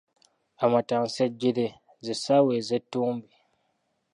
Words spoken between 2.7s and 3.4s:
ttumbi.